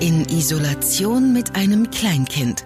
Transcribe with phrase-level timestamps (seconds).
[0.00, 2.64] In Isolation mit einem Kleinkind.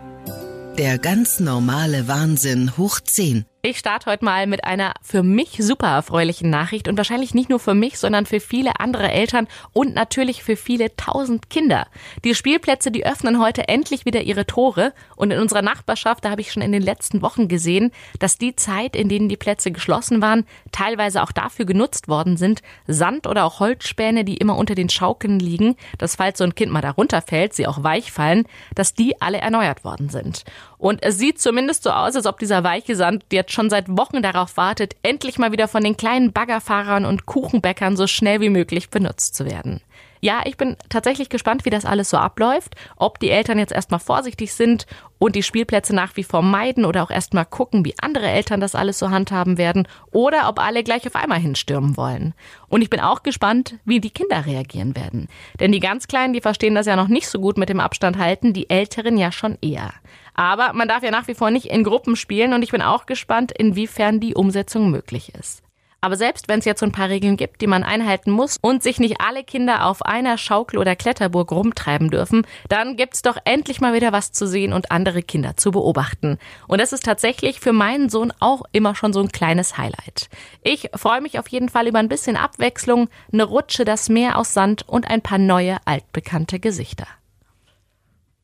[0.76, 3.46] Der ganz normale Wahnsinn hoch 10.
[3.64, 7.60] Ich starte heute mal mit einer für mich super erfreulichen Nachricht und wahrscheinlich nicht nur
[7.60, 11.86] für mich, sondern für viele andere Eltern und natürlich für viele tausend Kinder.
[12.24, 16.40] Die Spielplätze, die öffnen heute endlich wieder ihre Tore und in unserer Nachbarschaft, da habe
[16.40, 20.20] ich schon in den letzten Wochen gesehen, dass die Zeit, in denen die Plätze geschlossen
[20.20, 24.88] waren, teilweise auch dafür genutzt worden sind, Sand oder auch Holzspäne, die immer unter den
[24.88, 28.42] Schaukeln liegen, dass falls so ein Kind mal darunter fällt, sie auch weich fallen,
[28.74, 30.42] dass die alle erneuert worden sind.
[30.82, 34.20] Und es sieht zumindest so aus, als ob dieser weiche Sand jetzt schon seit Wochen
[34.20, 38.90] darauf wartet, endlich mal wieder von den kleinen Baggerfahrern und Kuchenbäckern so schnell wie möglich
[38.90, 39.80] benutzt zu werden.
[40.24, 43.98] Ja, ich bin tatsächlich gespannt, wie das alles so abläuft, ob die Eltern jetzt erstmal
[43.98, 44.86] vorsichtig sind
[45.18, 48.76] und die Spielplätze nach wie vor meiden oder auch erstmal gucken, wie andere Eltern das
[48.76, 52.34] alles so handhaben werden oder ob alle gleich auf einmal hinstürmen wollen.
[52.68, 55.26] Und ich bin auch gespannt, wie die Kinder reagieren werden.
[55.58, 58.16] Denn die ganz Kleinen, die verstehen das ja noch nicht so gut mit dem Abstand
[58.16, 59.92] halten, die Älteren ja schon eher.
[60.34, 63.06] Aber man darf ja nach wie vor nicht in Gruppen spielen und ich bin auch
[63.06, 65.64] gespannt, inwiefern die Umsetzung möglich ist.
[66.02, 68.82] Aber selbst wenn es jetzt so ein paar Regeln gibt, die man einhalten muss und
[68.82, 73.80] sich nicht alle Kinder auf einer Schaukel oder Kletterburg rumtreiben dürfen, dann gibt's doch endlich
[73.80, 76.38] mal wieder was zu sehen und andere Kinder zu beobachten.
[76.66, 80.28] Und das ist tatsächlich für meinen Sohn auch immer schon so ein kleines Highlight.
[80.62, 84.52] Ich freue mich auf jeden Fall über ein bisschen Abwechslung, eine Rutsche, das Meer aus
[84.52, 87.06] Sand und ein paar neue altbekannte Gesichter.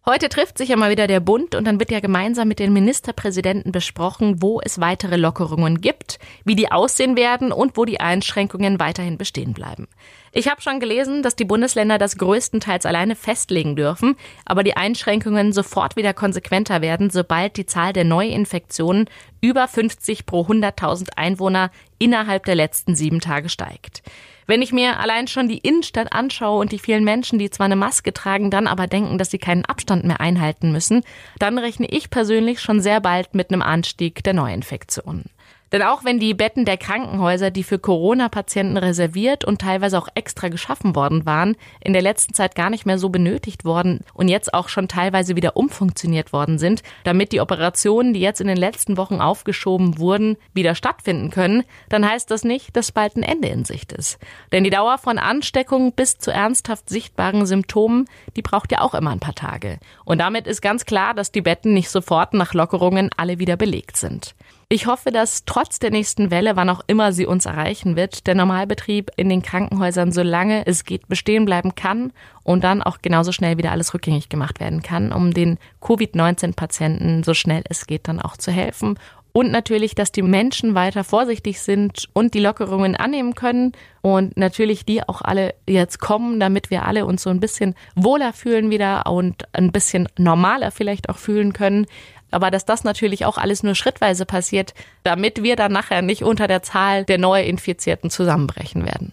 [0.08, 2.72] Heute trifft sich ja mal wieder der Bund und dann wird ja gemeinsam mit den
[2.72, 8.80] Ministerpräsidenten besprochen, wo es weitere Lockerungen gibt, wie die aussehen werden und wo die Einschränkungen
[8.80, 9.86] weiterhin bestehen bleiben.
[10.32, 15.52] Ich habe schon gelesen, dass die Bundesländer das größtenteils alleine festlegen dürfen, aber die Einschränkungen
[15.52, 19.10] sofort wieder konsequenter werden, sobald die Zahl der Neuinfektionen
[19.42, 24.02] über 50 pro 100.000 Einwohner innerhalb der letzten sieben Tage steigt.
[24.48, 27.76] Wenn ich mir allein schon die Innenstadt anschaue und die vielen Menschen, die zwar eine
[27.76, 31.04] Maske tragen, dann aber denken, dass sie keinen Abstand mehr einhalten müssen,
[31.38, 35.26] dann rechne ich persönlich schon sehr bald mit einem Anstieg der Neuinfektionen.
[35.72, 40.48] Denn auch wenn die Betten der Krankenhäuser, die für Corona-Patienten reserviert und teilweise auch extra
[40.48, 44.54] geschaffen worden waren, in der letzten Zeit gar nicht mehr so benötigt worden und jetzt
[44.54, 48.96] auch schon teilweise wieder umfunktioniert worden sind, damit die Operationen, die jetzt in den letzten
[48.96, 53.64] Wochen aufgeschoben wurden, wieder stattfinden können, dann heißt das nicht, dass bald ein Ende in
[53.64, 54.18] Sicht ist.
[54.52, 59.10] Denn die Dauer von Ansteckung bis zu ernsthaft sichtbaren Symptomen, die braucht ja auch immer
[59.10, 59.78] ein paar Tage.
[60.04, 63.96] Und damit ist ganz klar, dass die Betten nicht sofort nach Lockerungen alle wieder belegt
[63.96, 64.34] sind.
[64.70, 68.34] Ich hoffe, dass trotz der nächsten Welle, wann auch immer sie uns erreichen wird, der
[68.34, 72.12] Normalbetrieb in den Krankenhäusern, solange es geht, bestehen bleiben kann
[72.42, 77.32] und dann auch genauso schnell wieder alles rückgängig gemacht werden kann, um den Covid-19-Patienten so
[77.32, 78.98] schnell es geht dann auch zu helfen
[79.32, 84.84] und natürlich, dass die Menschen weiter vorsichtig sind und die Lockerungen annehmen können und natürlich
[84.84, 89.06] die auch alle jetzt kommen, damit wir alle uns so ein bisschen wohler fühlen wieder
[89.06, 91.86] und ein bisschen normaler vielleicht auch fühlen können.
[92.30, 96.46] Aber dass das natürlich auch alles nur schrittweise passiert, damit wir dann nachher nicht unter
[96.46, 99.12] der Zahl der Neuinfizierten zusammenbrechen werden.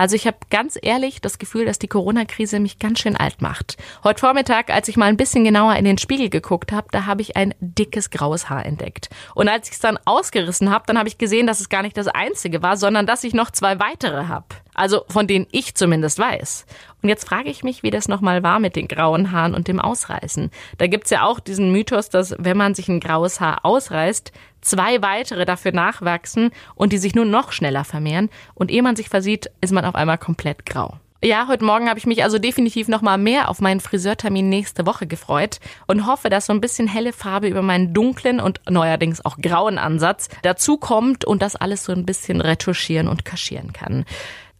[0.00, 3.76] Also ich habe ganz ehrlich das Gefühl, dass die Corona-Krise mich ganz schön alt macht.
[4.02, 7.20] Heute Vormittag, als ich mal ein bisschen genauer in den Spiegel geguckt habe, da habe
[7.20, 9.10] ich ein dickes graues Haar entdeckt.
[9.34, 11.98] Und als ich es dann ausgerissen habe, dann habe ich gesehen, dass es gar nicht
[11.98, 14.46] das einzige war, sondern dass ich noch zwei weitere habe.
[14.74, 16.66] Also von denen ich zumindest weiß.
[17.02, 19.80] Und jetzt frage ich mich, wie das nochmal war mit den grauen Haaren und dem
[19.80, 20.50] Ausreißen.
[20.78, 25.02] Da gibt's ja auch diesen Mythos, dass wenn man sich ein graues Haar ausreißt, zwei
[25.02, 28.30] weitere dafür nachwachsen und die sich nur noch schneller vermehren.
[28.54, 30.98] Und ehe man sich versieht, ist man auf einmal komplett grau.
[31.22, 34.86] Ja, heute Morgen habe ich mich also definitiv noch mal mehr auf meinen Friseurtermin nächste
[34.86, 39.22] Woche gefreut und hoffe, dass so ein bisschen helle Farbe über meinen dunklen und neuerdings
[39.22, 44.06] auch grauen Ansatz dazukommt und das alles so ein bisschen retuschieren und kaschieren kann.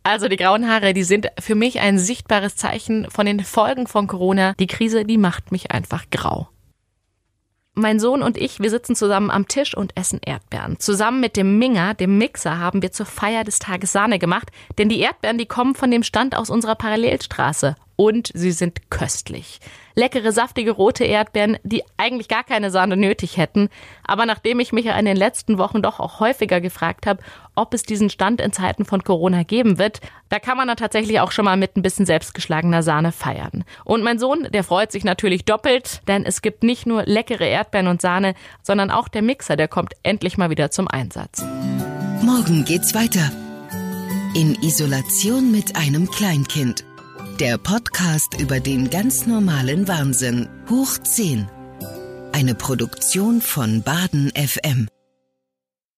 [0.02, 4.06] Also die grauen Haare, die sind für mich ein sichtbares Zeichen von den Folgen von
[4.06, 4.54] Corona.
[4.58, 6.48] Die Krise, die macht mich einfach grau.
[7.74, 10.80] Mein Sohn und ich, wir sitzen zusammen am Tisch und essen Erdbeeren.
[10.80, 14.88] Zusammen mit dem Minger, dem Mixer, haben wir zur Feier des Tages Sahne gemacht, denn
[14.88, 19.60] die Erdbeeren, die kommen von dem Stand aus unserer Parallelstraße und sie sind köstlich.
[19.94, 23.68] Leckere, saftige rote Erdbeeren, die eigentlich gar keine Sahne nötig hätten.
[24.06, 27.22] Aber nachdem ich mich ja in den letzten Wochen doch auch häufiger gefragt habe,
[27.54, 30.00] ob es diesen Stand in Zeiten von Corona geben wird,
[30.30, 33.64] da kann man dann tatsächlich auch schon mal mit ein bisschen selbstgeschlagener Sahne feiern.
[33.84, 37.88] Und mein Sohn, der freut sich natürlich doppelt, denn es gibt nicht nur leckere Erdbeeren
[37.88, 38.32] und Sahne,
[38.62, 41.44] sondern auch der Mixer, der kommt endlich mal wieder zum Einsatz.
[42.22, 43.30] Morgen geht's weiter.
[44.34, 46.84] In Isolation mit einem Kleinkind.
[47.41, 50.47] Der Podcast über den ganz normalen Wahnsinn.
[50.69, 51.48] Hoch 10.
[52.33, 54.89] Eine Produktion von Baden FM.